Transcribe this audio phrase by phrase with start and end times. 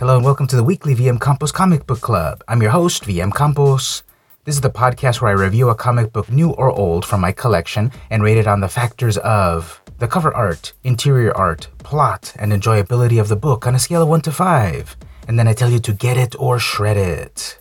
[0.00, 2.42] Hello and welcome to the weekly VM Campos Comic Book Club.
[2.48, 4.02] I'm your host, VM Campos.
[4.46, 7.32] This is the podcast where I review a comic book, new or old, from my
[7.32, 12.50] collection and rate it on the factors of the cover art, interior art, plot, and
[12.50, 14.96] enjoyability of the book on a scale of 1 to 5.
[15.28, 17.58] And then I tell you to get it or shred it.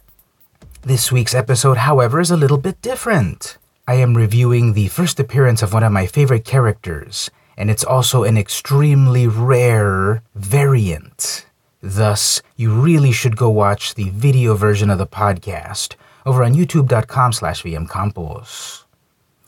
[0.82, 3.58] This week's episode, however, is a little bit different.
[3.86, 8.24] I am reviewing the first appearance of one of my favorite characters, and it's also
[8.24, 11.46] an extremely rare variant.
[11.82, 17.32] Thus, you really should go watch the video version of the podcast over on youtube.com
[17.34, 18.84] slash vmcampos.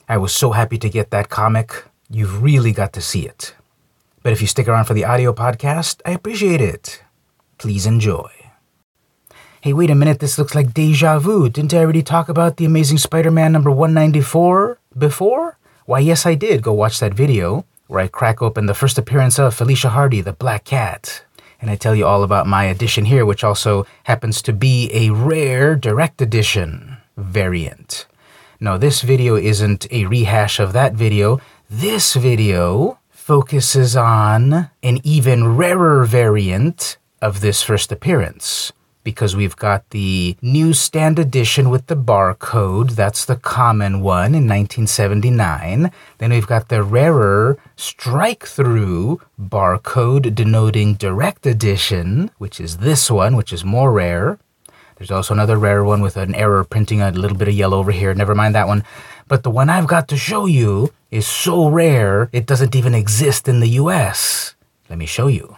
[0.07, 1.85] I was so happy to get that comic.
[2.09, 3.54] You've really got to see it.
[4.23, 7.04] But if you stick around for the audio podcast, I appreciate it.
[7.57, 8.30] Please enjoy.
[9.59, 11.49] Hey, wait a minute, this looks like deja vu.
[11.49, 15.57] Didn't I already talk about The Amazing Spider Man number 194 before?
[15.85, 16.63] Why, yes, I did.
[16.63, 20.34] Go watch that video where I crack open the first appearance of Felicia Hardy, the
[20.34, 21.26] Black Cat.
[21.62, 25.12] And I tell you all about my edition here, which also happens to be a
[25.12, 28.07] rare direct edition variant.
[28.59, 31.39] No, this video isn't a rehash of that video.
[31.70, 38.73] This video focuses on an even rarer variant of this first appearance
[39.04, 42.91] because we've got the newsstand edition with the barcode.
[42.91, 45.91] That's the common one in 1979.
[46.18, 53.35] Then we've got the rarer strike through barcode denoting direct edition, which is this one,
[53.35, 54.40] which is more rare.
[54.98, 57.91] There's also another rare one with an error printing a little bit of yellow over
[57.91, 58.13] here.
[58.13, 58.84] Never mind that one.
[59.27, 63.48] But the one I've got to show you is so rare, it doesn't even exist
[63.48, 64.53] in the US.
[64.90, 65.56] Let me show you.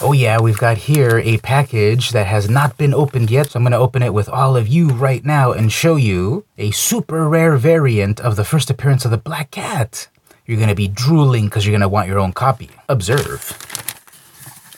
[0.00, 3.64] Oh, yeah, we've got here a package that has not been opened yet, so I'm
[3.64, 7.28] going to open it with all of you right now and show you a super
[7.28, 10.06] rare variant of the first appearance of the Black Cat.
[10.46, 12.70] You're going to be drooling because you're going to want your own copy.
[12.88, 13.58] Observe.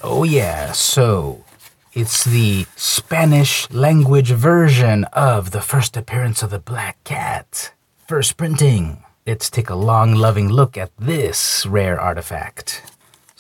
[0.03, 1.45] Oh, yeah, so
[1.93, 7.75] it's the Spanish language version of the first appearance of the Black Cat.
[8.09, 9.05] First printing.
[9.27, 12.83] Let's take a long, loving look at this rare artifact.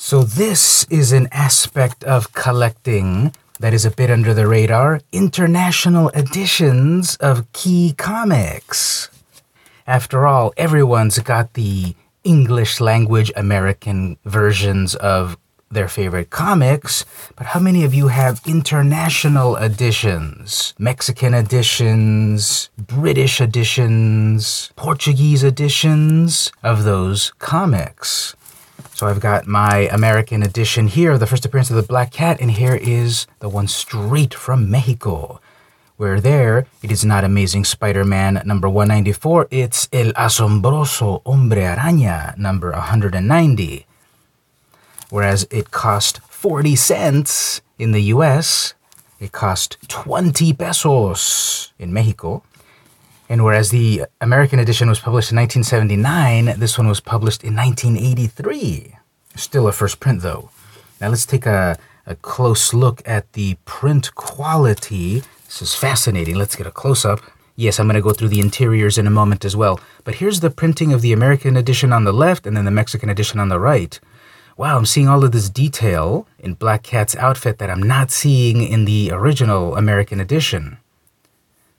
[0.02, 6.08] So, this is an aspect of collecting that is a bit under the radar international
[6.14, 9.10] editions of key comics.
[9.86, 11.94] After all, everyone's got the
[12.24, 15.36] English language American versions of
[15.70, 17.04] their favorite comics,
[17.36, 20.72] but how many of you have international editions?
[20.78, 28.34] Mexican editions, British editions, Portuguese editions of those comics?
[28.94, 32.50] So I've got my American edition here, the first appearance of the Black Cat, and
[32.50, 35.40] here is the one straight from Mexico.
[35.96, 42.36] Where there, it is not Amazing Spider Man number 194, it's El Asombroso Hombre Araña
[42.38, 43.86] number 190.
[45.10, 48.74] Whereas it cost 40 cents in the US,
[49.18, 52.42] it cost 20 pesos in Mexico.
[53.30, 58.96] And whereas the American edition was published in 1979, this one was published in 1983.
[59.36, 60.50] Still a first print, though.
[61.00, 65.22] Now let's take a, a close look at the print quality.
[65.46, 66.34] This is fascinating.
[66.34, 67.20] Let's get a close up.
[67.54, 69.78] Yes, I'm going to go through the interiors in a moment as well.
[70.02, 73.10] But here's the printing of the American edition on the left and then the Mexican
[73.10, 74.00] edition on the right.
[74.56, 78.60] Wow, I'm seeing all of this detail in Black Cat's outfit that I'm not seeing
[78.60, 80.78] in the original American edition.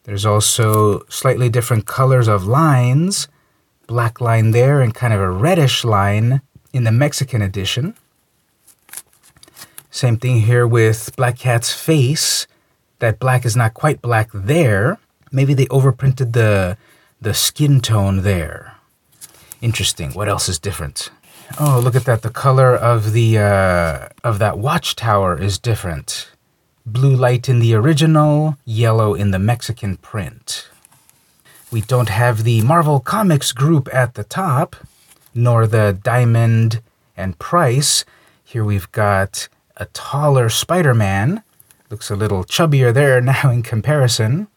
[0.04, 3.28] There's also slightly different colors of lines,
[3.88, 6.42] black line there and kind of a reddish line
[6.74, 7.96] in the Mexican edition.
[9.92, 12.48] Same thing here with Black Cat's face.
[13.00, 14.98] That black is not quite black there.
[15.32, 16.78] Maybe they overprinted the
[17.20, 18.78] the skin tone there.
[19.62, 20.12] Interesting.
[20.14, 21.12] What else is different?
[21.60, 22.22] Oh, look at that.
[22.24, 26.31] The color of the uh, of that watchtower is different.
[26.92, 30.68] Blue light in the original, yellow in the Mexican print.
[31.72, 34.76] We don't have the Marvel Comics group at the top,
[35.34, 36.82] nor the Diamond
[37.16, 38.04] and Price.
[38.44, 39.48] Here we've got
[39.78, 41.44] a taller Spider Man.
[41.90, 44.48] Looks a little chubbier there now in comparison.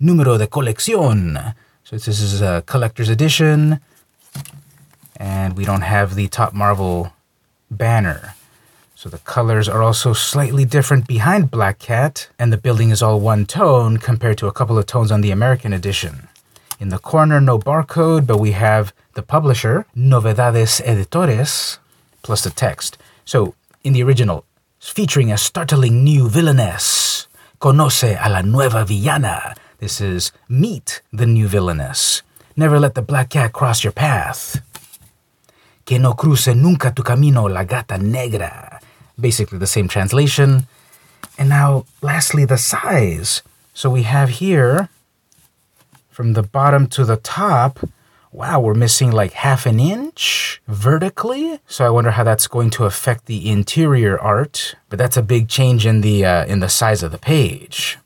[0.00, 1.54] Número de colección.
[1.82, 3.80] So this is a collector's edition.
[5.16, 7.12] And we don't have the top Marvel
[7.72, 8.36] banner.
[9.02, 13.18] So the colors are also slightly different behind Black Cat, and the building is all
[13.18, 16.28] one tone compared to a couple of tones on the American edition.
[16.78, 21.80] In the corner, no barcode, but we have the publisher, Novedades Editores,
[22.22, 22.96] plus the text.
[23.24, 24.44] So in the original,
[24.78, 27.26] featuring a startling new villainess,
[27.60, 29.56] Conoce a la nueva villana.
[29.78, 32.22] This is Meet the new villainess.
[32.54, 34.62] Never let the Black Cat cross your path.
[35.84, 38.71] Que no cruce nunca tu camino la gata negra.
[39.22, 40.66] Basically the same translation.
[41.38, 43.42] And now, lastly, the size.
[43.72, 44.90] So we have here
[46.10, 47.80] from the bottom to the top.
[48.30, 51.60] Wow, we're missing like half an inch vertically.
[51.66, 54.74] So I wonder how that's going to affect the interior art.
[54.88, 57.98] But that's a big change in the uh, in the size of the page.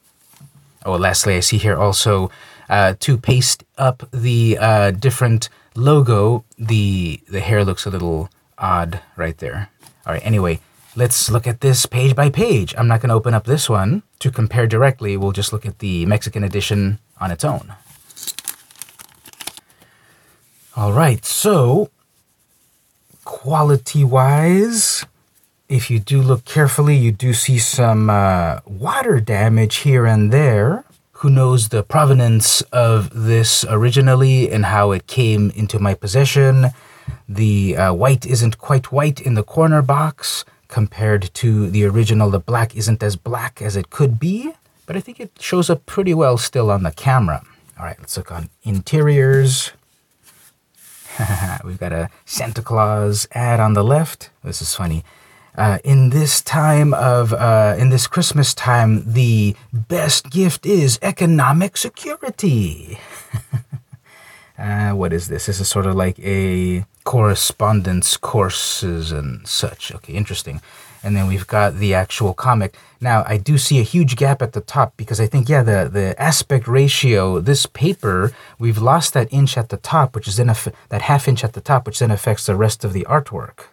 [0.84, 2.30] Oh, lastly, I see here also
[2.68, 6.44] uh, to paste up the uh, different logo.
[6.58, 8.28] The the hair looks a little
[8.58, 9.68] odd right there.
[10.06, 10.24] All right.
[10.24, 10.60] Anyway,
[10.96, 12.74] let's look at this page by page.
[12.76, 15.16] I'm not going to open up this one to compare directly.
[15.16, 17.74] We'll just look at the Mexican edition on its own.
[20.74, 21.90] All right, so
[23.24, 25.04] quality wise,
[25.68, 30.84] if you do look carefully, you do see some uh, water damage here and there.
[31.20, 36.66] Who knows the provenance of this originally and how it came into my possession?
[37.26, 42.30] The uh, white isn't quite white in the corner box compared to the original.
[42.30, 44.52] The black isn't as black as it could be,
[44.86, 47.42] but I think it shows up pretty well still on the camera.
[47.78, 49.72] All right, let's look on interiors.
[51.64, 54.30] We've got a Santa Claus ad on the left.
[54.42, 55.04] This is funny.
[55.56, 61.78] Uh, in this time of, uh, in this Christmas time, the best gift is economic
[61.78, 62.98] security.
[64.58, 65.46] uh, what is this?
[65.46, 69.94] This is sort of like a correspondence courses and such.
[69.94, 70.60] Okay, interesting
[71.06, 72.76] and then we've got the actual comic.
[73.00, 75.88] Now, I do see a huge gap at the top because I think, yeah, the,
[75.88, 80.50] the aspect ratio, this paper, we've lost that inch at the top, which is then
[80.50, 80.56] a,
[80.88, 83.66] that half inch at the top, which then affects the rest of the artwork.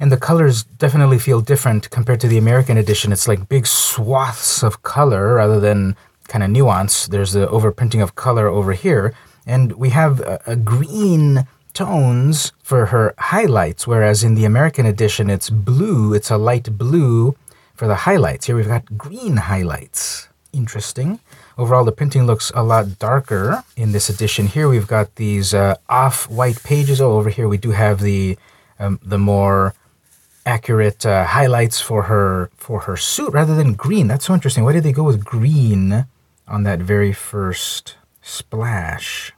[0.00, 3.12] And the colors definitely feel different compared to the American edition.
[3.12, 5.94] It's like big swaths of color rather than
[6.26, 7.06] kind of nuance.
[7.06, 9.14] There's the overprinting of color over here.
[9.46, 15.30] And we have a, a green tones for her highlights, whereas in the American edition
[15.30, 17.36] it's blue, it's a light blue
[17.74, 18.46] for the highlights.
[18.46, 20.28] Here we've got green highlights.
[20.52, 21.18] Interesting.
[21.56, 24.46] Overall, the printing looks a lot darker in this edition.
[24.46, 27.00] Here we've got these uh, off-white pages.
[27.00, 28.36] Oh, over here we do have the
[28.78, 29.74] um, the more
[30.44, 34.08] accurate uh, highlights for her for her suit rather than green.
[34.08, 34.64] That's so interesting.
[34.64, 36.06] Why did they go with green
[36.48, 39.32] on that very first splash?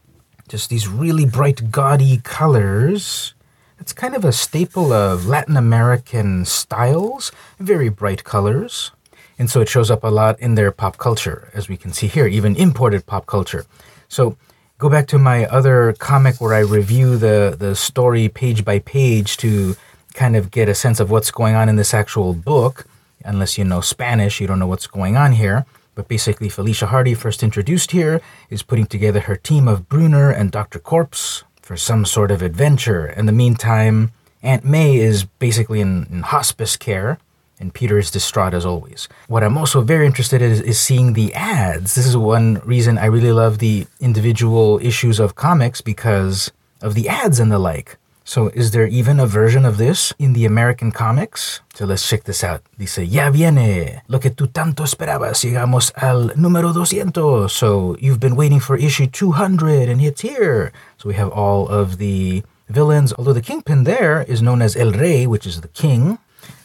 [0.48, 3.34] Just these really bright, gaudy colors.
[3.78, 8.90] It's kind of a staple of Latin American styles, very bright colors.
[9.38, 12.06] And so it shows up a lot in their pop culture, as we can see
[12.06, 13.66] here, even imported pop culture.
[14.08, 14.36] So
[14.78, 19.36] go back to my other comic where I review the, the story page by page
[19.38, 19.76] to
[20.12, 22.86] kind of get a sense of what's going on in this actual book.
[23.24, 25.64] Unless you know Spanish, you don't know what's going on here.
[25.94, 28.20] But basically, Felicia Hardy, first introduced here,
[28.50, 30.78] is putting together her team of Bruno and Dr.
[30.78, 33.06] Corpse for some sort of adventure.
[33.06, 34.12] In the meantime,
[34.42, 37.18] Aunt May is basically in, in hospice care,
[37.58, 39.08] and Peter is distraught as always.
[39.28, 41.94] What I'm also very interested in is, is seeing the ads.
[41.94, 46.50] This is one reason I really love the individual issues of comics because
[46.82, 47.96] of the ads and the like.
[48.26, 51.60] So, is there even a version of this in the American comics?
[51.74, 52.62] So, let's check this out.
[52.78, 57.50] Dice, ya viene, lo que tú tanto esperabas, llegamos al número 200.
[57.50, 60.72] So, you've been waiting for issue 200 and it's here.
[60.96, 64.92] So, we have all of the villains, although the Kingpin there is known as El
[64.92, 66.18] Rey, which is the king.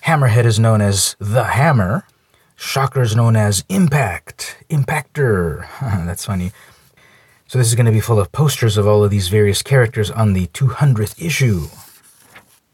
[0.06, 2.06] Hammerhead is known as the Hammer.
[2.56, 5.68] Shocker is known as Impact, Impactor.
[6.06, 6.52] That's funny.
[7.50, 10.12] So this is going to be full of posters of all of these various characters
[10.12, 11.62] on the 200th issue.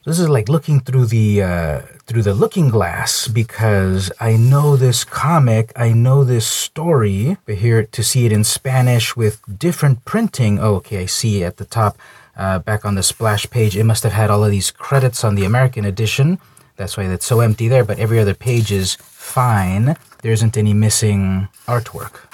[0.03, 5.05] This is like looking through the uh, through the looking glass because I know this
[5.05, 7.37] comic, I know this story.
[7.45, 10.59] But here to see it in Spanish with different printing.
[10.59, 11.97] Oh, okay, I see at the top,
[12.35, 13.77] uh, back on the splash page.
[13.77, 16.37] It must have had all of these credits on the American edition.
[16.75, 17.85] That's why it's so empty there.
[17.85, 19.95] But every other page is fine.
[20.21, 22.24] There isn't any missing artwork.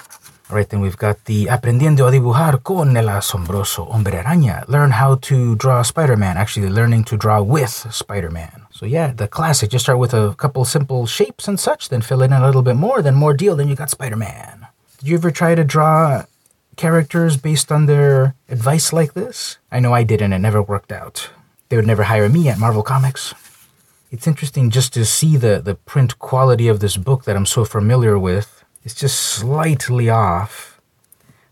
[0.52, 4.68] All right, then we've got the Aprendiendo a dibujar con el asombroso hombre araña.
[4.68, 6.36] Learn how to draw Spider-Man.
[6.36, 8.66] Actually, learning to draw with Spider-Man.
[8.70, 9.70] So yeah, the classic.
[9.70, 12.76] Just start with a couple simple shapes and such, then fill in a little bit
[12.76, 14.68] more, then more deal, then you got Spider-Man.
[15.00, 16.26] Did you ever try to draw
[16.76, 19.58] characters based on their advice like this?
[19.72, 21.30] I know I did and it never worked out.
[21.70, 23.34] They would never hire me at Marvel Comics.
[24.12, 27.64] It's interesting just to see the, the print quality of this book that I'm so
[27.64, 30.80] familiar with it's just slightly off.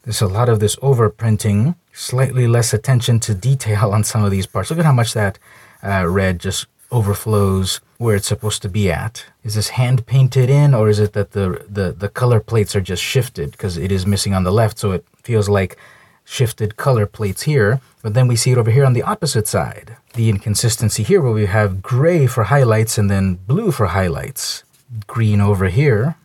[0.03, 4.47] There's a lot of this overprinting, slightly less attention to detail on some of these
[4.47, 4.69] parts.
[4.69, 5.39] Look at how much that
[5.83, 9.25] uh, red just overflows where it's supposed to be at.
[9.43, 12.81] Is this hand painted in or is it that the, the, the color plates are
[12.81, 15.77] just shifted because it is missing on the left so it feels like
[16.23, 19.97] shifted color plates here, but then we see it over here on the opposite side.
[20.13, 24.63] The inconsistency here where we have gray for highlights and then blue for highlights.
[25.07, 26.15] Green over here.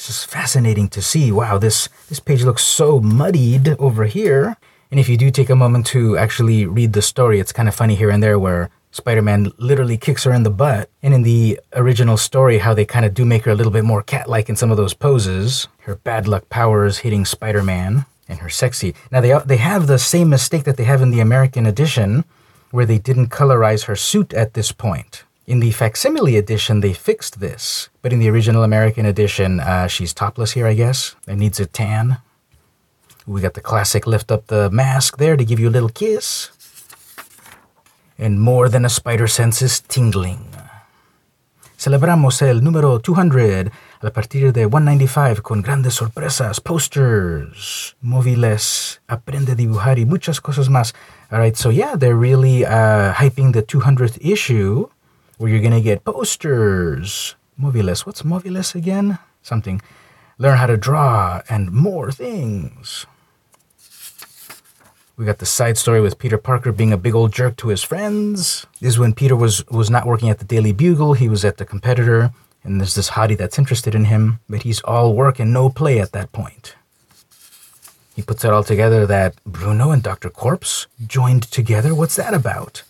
[0.00, 1.30] It's just fascinating to see.
[1.30, 4.56] Wow, this, this page looks so muddied over here.
[4.90, 7.74] And if you do take a moment to actually read the story, it's kind of
[7.74, 10.88] funny here and there where Spider Man literally kicks her in the butt.
[11.02, 13.84] And in the original story, how they kind of do make her a little bit
[13.84, 15.68] more cat like in some of those poses.
[15.80, 18.94] Her bad luck powers hitting Spider Man and her sexy.
[19.12, 22.24] Now, they, they have the same mistake that they have in the American edition,
[22.70, 25.24] where they didn't colorize her suit at this point.
[25.50, 27.88] In the facsimile edition, they fixed this.
[28.02, 31.66] But in the original American edition, uh, she's topless here, I guess, and needs a
[31.66, 32.18] tan.
[33.26, 36.50] We got the classic lift up the mask there to give you a little kiss.
[38.16, 40.46] And more than a spider sense is tingling.
[41.76, 49.54] Celebramos el número 200 a partir de 195 con grandes sorpresas, posters, móviles, aprende a
[49.56, 50.94] dibujar y muchas cosas más.
[51.32, 54.88] All right, so yeah, they're really uh, hyping the 200th issue
[55.40, 58.04] where you're going to get posters, móviles.
[58.04, 59.18] What's móviles again?
[59.40, 59.80] Something.
[60.36, 63.06] Learn how to draw and more things.
[65.16, 67.82] We got the side story with Peter Parker being a big old jerk to his
[67.82, 68.66] friends.
[68.82, 71.56] This is when Peter was was not working at the Daily Bugle, he was at
[71.56, 72.32] the competitor,
[72.62, 76.00] and there's this hottie that's interested in him, but he's all work and no play
[76.00, 76.74] at that point.
[78.14, 80.28] He puts it all together that Bruno and Dr.
[80.28, 81.94] Corpse joined together.
[81.94, 82.82] What's that about?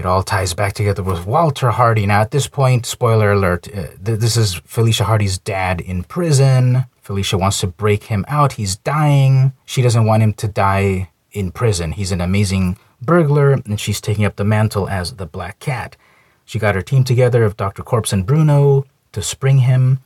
[0.00, 2.06] It all ties back together with Walter Hardy.
[2.06, 6.86] Now, at this point, spoiler alert, uh, th- this is Felicia Hardy's dad in prison.
[7.02, 8.52] Felicia wants to break him out.
[8.52, 9.52] He's dying.
[9.66, 11.92] She doesn't want him to die in prison.
[11.92, 15.98] He's an amazing burglar, and she's taking up the mantle as the Black Cat.
[16.46, 17.82] She got her team together of Dr.
[17.82, 19.98] Corpse and Bruno to spring him,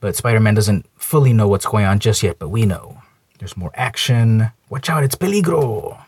[0.00, 3.00] but Spider Man doesn't fully know what's going on just yet, but we know.
[3.38, 4.50] There's more action.
[4.68, 6.04] Watch out, it's peligro!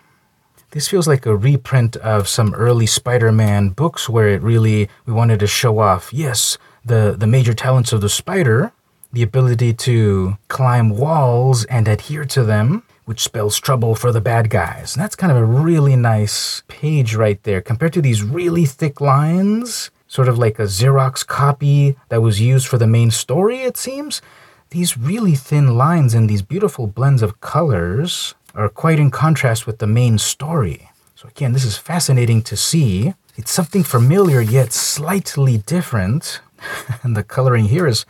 [0.73, 5.13] This feels like a reprint of some early Spider Man books where it really, we
[5.13, 8.71] wanted to show off, yes, the, the major talents of the spider,
[9.13, 14.49] the ability to climb walls and adhere to them, which spells trouble for the bad
[14.49, 14.95] guys.
[14.95, 19.01] And that's kind of a really nice page right there compared to these really thick
[19.01, 23.77] lines, sort of like a Xerox copy that was used for the main story, it
[23.77, 24.23] seems.
[24.71, 29.79] These really thin lines and these beautiful blends of colors are quite in contrast with
[29.79, 30.91] the main story.
[31.15, 33.15] So, again, this is fascinating to see.
[33.37, 36.41] It's something familiar yet slightly different.
[37.03, 38.07] and the coloring here is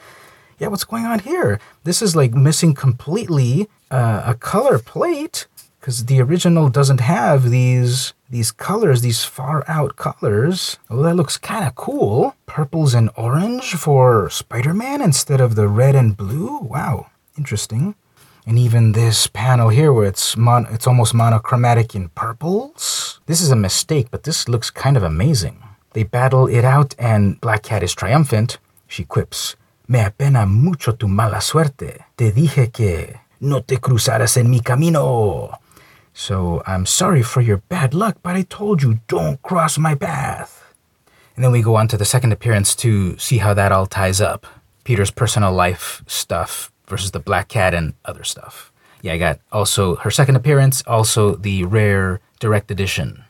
[0.60, 1.58] yeah, what's going on here?
[1.84, 5.46] This is like missing completely uh, a color plate
[5.80, 10.78] because the original doesn't have these these colors, these far out colors.
[10.88, 12.36] Oh, that looks kind of cool.
[12.46, 16.58] Purples and orange for Spider-Man instead of the red and blue.
[16.58, 17.96] Wow, interesting.
[18.46, 23.20] And even this panel here where it's mon- it's almost monochromatic in purples.
[23.26, 25.62] This is a mistake, but this looks kind of amazing.
[25.92, 28.58] They battle it out and Black Cat is triumphant.
[28.88, 29.56] She quips,
[29.88, 32.04] Me apena mucho tu mala suerte.
[32.16, 35.58] Te dije que no te cruzaras en mi camino.
[36.12, 40.74] So I'm sorry for your bad luck, but I told you don't cross my path.
[41.34, 44.20] And then we go on to the second appearance to see how that all ties
[44.20, 44.46] up.
[44.84, 48.70] Peter's personal life stuff versus the Black Cat and other stuff.
[49.00, 53.24] Yeah, I got also her second appearance, also the rare direct edition.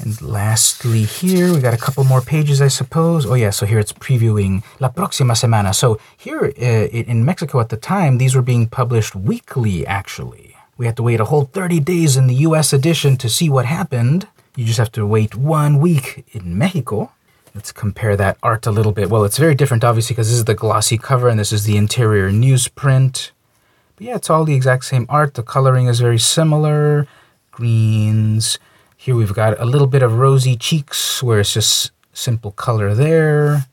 [0.00, 3.26] And lastly, here we got a couple more pages, I suppose.
[3.26, 5.74] Oh, yeah, so here it's previewing La Próxima Semana.
[5.74, 10.54] So here uh, in Mexico at the time, these were being published weekly, actually.
[10.76, 13.66] We had to wait a whole 30 days in the US edition to see what
[13.66, 14.28] happened.
[14.54, 17.10] You just have to wait one week in Mexico.
[17.58, 19.10] Let's compare that art a little bit.
[19.10, 21.76] Well, it's very different, obviously, because this is the glossy cover and this is the
[21.76, 23.32] interior newsprint.
[23.96, 25.34] But yeah, it's all the exact same art.
[25.34, 27.08] The coloring is very similar.
[27.50, 28.60] Greens,
[28.96, 33.66] here we've got a little bit of rosy cheeks where it's just simple color there.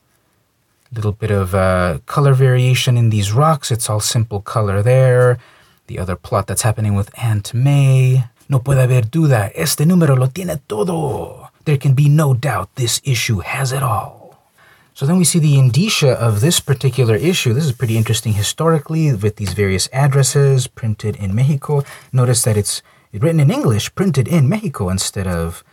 [0.91, 3.69] A little bit of uh, color variation in these rocks.
[3.69, 5.37] It's all simple color there.
[5.85, 8.23] The other plot that's happening with Aunt May.
[8.49, 9.51] No puede haber duda.
[9.53, 11.44] Este número lo tiene todo.
[11.65, 14.25] There can be no doubt this issue has it all.
[14.93, 17.51] So then we see the indicia of this particular issue.
[17.53, 21.83] This is pretty interesting historically with these various addresses printed in Mexico.
[22.13, 22.81] Notice that it's
[23.11, 25.65] written in English, printed in Mexico instead of,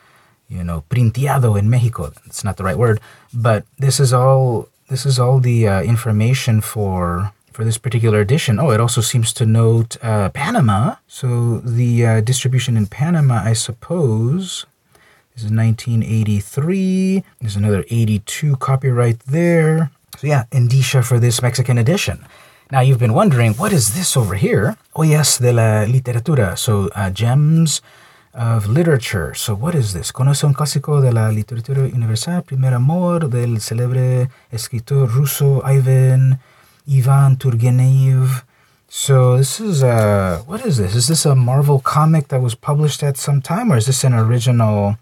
[0.49, 2.12] you know, printeado in Mexico.
[2.26, 3.00] It's not the right word,
[3.32, 8.58] but this is all this is all the uh, information for for this particular edition.
[8.58, 10.96] Oh, it also seems to note uh, Panama.
[11.06, 14.66] So the uh, distribution in Panama, I suppose,
[15.34, 17.24] this is 1983.
[17.40, 19.90] There's another 82 copyright there.
[20.18, 22.24] So yeah, indicia for this Mexican edition.
[22.70, 24.76] Now you've been wondering, what is this over here?
[24.94, 27.80] Oh yes, de la literatura, so uh, gems
[28.34, 29.34] of literature.
[29.34, 30.12] So what is this?
[30.12, 36.40] Conoce un clásico de la literatura universal, primer amor del célebre escritor ruso Ivan
[36.86, 38.44] Ivan Turgenev.
[38.88, 40.94] So this is a what is this?
[40.94, 44.12] Is this a Marvel comic that was published at some time, or is this an
[44.12, 44.96] original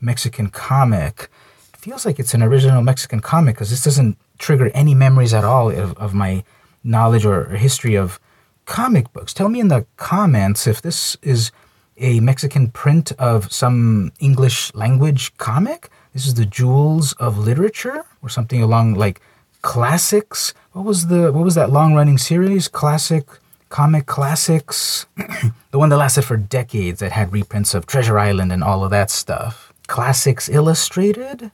[0.00, 1.28] Mexican comic?
[1.74, 5.44] It feels like it's an original Mexican comic because this doesn't trigger any memories at
[5.44, 6.44] all of, of my
[6.82, 8.20] knowledge or history of
[8.64, 9.32] comic books.
[9.32, 11.50] Tell me in the comments if this is
[11.98, 15.88] a Mexican print of some English language comic.
[16.12, 19.20] This is the Jewels of Literature or something along like
[19.62, 20.52] classics.
[20.72, 22.68] What was the what was that long running series?
[22.68, 23.26] Classic
[23.68, 25.06] comic classics.
[25.70, 28.90] the one that lasted for decades that had reprints of Treasure Island and all of
[28.90, 29.65] that stuff.
[29.86, 31.50] Classics Illustrated?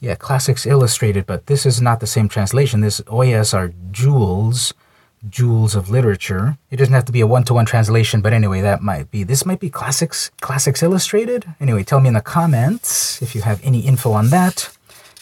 [0.00, 2.80] Yeah, Classics Illustrated, but this is not the same translation.
[2.80, 4.74] This Joyas are jewels,
[5.28, 6.58] jewels of literature.
[6.70, 9.22] It doesn't have to be a one-to-one translation, but anyway, that might be.
[9.24, 11.46] This might be Classics Classics Illustrated.
[11.60, 14.70] Anyway, tell me in the comments if you have any info on that.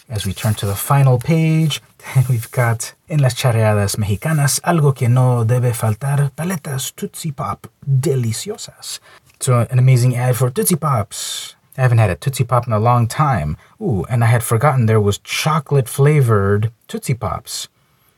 [0.09, 1.81] As we turn to the final page,
[2.29, 8.99] we've got En las charreadas mexicanas, algo que no debe faltar, paletas Tootsie Pop deliciosas.
[9.39, 11.55] So an amazing ad for Tootsie Pops.
[11.77, 13.57] I haven't had a Tootsie Pop in a long time.
[13.81, 17.67] Ooh, and I had forgotten there was chocolate flavored Tootsie Pops.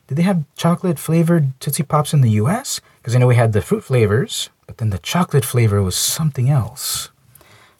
[0.08, 2.80] Did they have chocolate flavored Tootsie Pops in the US?
[2.98, 6.50] Because I know we had the fruit flavors, but then the chocolate flavor was something
[6.50, 7.10] else.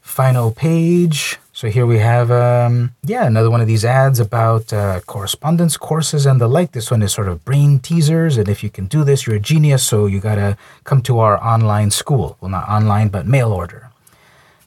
[0.00, 1.38] Final page.
[1.52, 6.26] So here we have, um, yeah, another one of these ads about uh, correspondence courses
[6.26, 6.72] and the like.
[6.72, 9.40] This one is sort of brain teasers, and if you can do this, you're a
[9.40, 9.84] genius.
[9.84, 12.36] So you gotta come to our online school.
[12.40, 13.90] Well, not online, but mail order.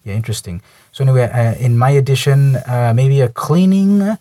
[0.03, 0.61] Yeah, interesting.
[0.91, 4.17] So anyway, uh, in my edition, uh, maybe a cleaning.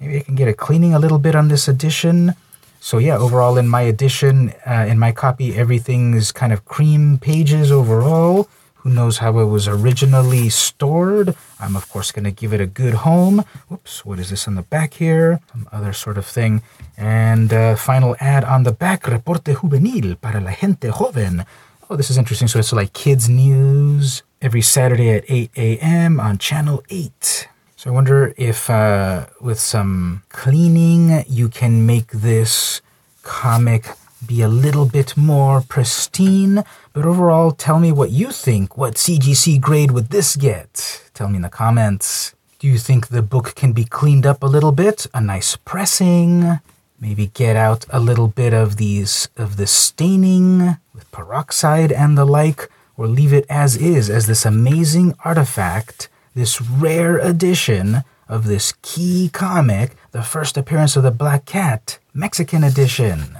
[0.00, 2.34] Maybe I can get a cleaning a little bit on this edition.
[2.80, 7.18] So yeah, overall in my edition, uh, in my copy, everything is kind of cream
[7.18, 8.48] pages overall.
[8.76, 11.34] Who knows how it was originally stored?
[11.58, 13.44] I'm of course going to give it a good home.
[13.68, 15.40] Whoops, what is this on the back here?
[15.50, 16.62] Some other sort of thing.
[16.96, 21.44] And uh, final ad on the back, Reporte Juvenil para la gente joven.
[21.90, 22.46] Oh, this is interesting.
[22.46, 26.20] So it's like kids news every Saturday at 8 a.m.
[26.20, 27.48] on Channel 8.
[27.76, 32.80] So I wonder if uh, with some cleaning you can make this
[33.22, 33.88] comic
[34.26, 36.64] be a little bit more pristine.
[36.92, 38.76] But overall, tell me what you think.
[38.76, 41.02] What CGC grade would this get?
[41.14, 42.34] Tell me in the comments.
[42.58, 45.06] Do you think the book can be cleaned up a little bit?
[45.12, 46.60] A nice pressing?
[46.98, 52.24] Maybe get out a little bit of these of the staining with peroxide and the
[52.24, 52.70] like?
[52.96, 59.30] Or leave it as is as this amazing artifact, this rare edition of this key
[59.32, 63.38] comic, the first appearance of the Black Cat, Mexican edition.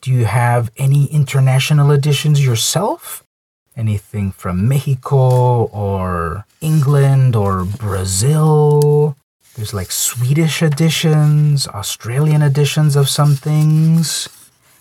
[0.00, 3.22] Do you have any international editions yourself?
[3.76, 9.16] Anything from Mexico or England or Brazil?
[9.54, 14.28] There's like Swedish editions, Australian editions of some things.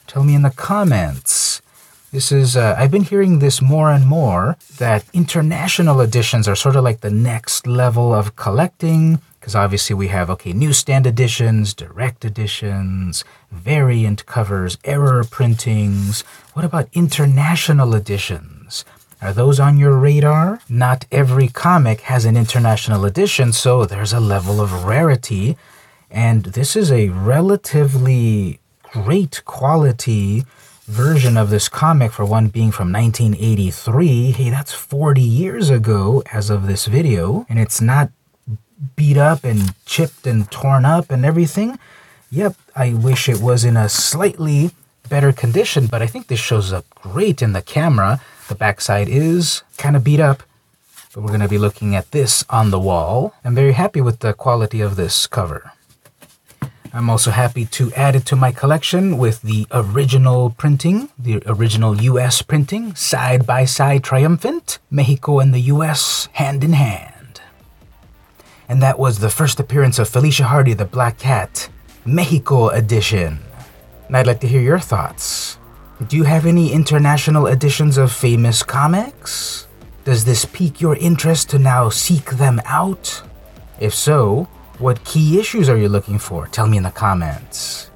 [0.08, 1.62] Tell me in the comments.
[2.12, 6.76] This is, uh, I've been hearing this more and more that international editions are sort
[6.76, 9.22] of like the next level of collecting.
[9.40, 16.22] Because obviously we have, okay, newsstand editions, direct editions, variant covers, error printings.
[16.54, 18.86] What about international editions?
[19.22, 20.62] Are those on your radar?
[20.68, 25.58] Not every comic has an international edition, so there's a level of rarity.
[26.10, 28.60] And this is a relatively
[28.92, 30.44] great quality
[30.90, 36.50] version of this comic, for one being from 1983, hey, that's 40 years ago as
[36.50, 38.10] of this video, and it's not
[38.96, 41.78] beat up and chipped and torn up and everything.
[42.32, 44.72] Yep, I wish it was in a slightly
[45.08, 48.20] better condition, but I think this shows up great in the camera.
[48.48, 50.42] The backside is kind of beat up,
[51.14, 53.34] but we're going to be looking at this on the wall.
[53.46, 55.72] I'm very happy with the quality of this cover.
[56.92, 62.02] I'm also happy to add it to my collection with the original printing, the original
[62.02, 67.42] US printing, side by side triumphant, Mexico and the US hand in hand.
[68.68, 71.70] And that was the first appearance of Felicia Hardy the Black Cat,
[72.06, 73.40] Mexico edition.
[74.08, 75.60] And I'd like to hear your thoughts.
[76.08, 79.68] Do you have any international editions of famous comics?
[80.06, 83.22] Does this pique your interest to now seek them out?
[83.80, 84.48] If so,
[84.80, 86.48] what key issues are you looking for?
[86.48, 87.90] Tell me in the comments.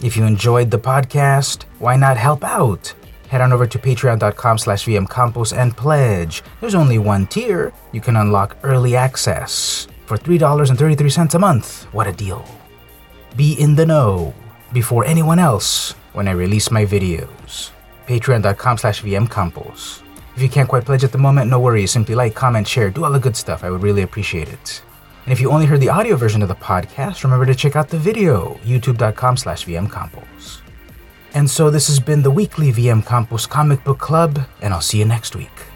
[0.00, 2.94] If you enjoyed the podcast, why not help out?
[3.28, 6.42] Head on over to patreon.com slash vmcampos and pledge.
[6.60, 7.72] There's only one tier.
[7.92, 11.84] You can unlock early access for $3.33 a month.
[11.92, 12.44] What a deal.
[13.36, 14.34] Be in the know
[14.72, 17.70] before anyone else when I release my videos.
[18.06, 20.02] Patreon.com slash vmcampos.
[20.36, 21.90] If you can't quite pledge at the moment, no worries.
[21.90, 23.64] Simply like, comment, share, do all the good stuff.
[23.64, 24.82] I would really appreciate it.
[25.24, 27.88] And if you only heard the audio version of the podcast, remember to check out
[27.88, 30.60] the video, youtube.com slash vmcampos.
[31.34, 34.98] And so this has been the weekly VM Campos Comic Book Club, and I'll see
[34.98, 35.71] you next week.